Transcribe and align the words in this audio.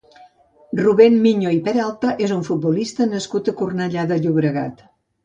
Rubén 0.83 1.17
Miño 1.25 1.51
i 1.57 1.59
Peralta 1.67 2.13
és 2.29 2.33
un 2.37 2.41
futbolista 2.47 3.07
nascut 3.11 3.53
a 3.53 3.55
Cornellà 3.61 4.07
de 4.13 4.19
Llobregat. 4.25 4.83